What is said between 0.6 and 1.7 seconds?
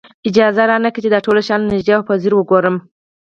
را نه کړي چې دا ټول شیان له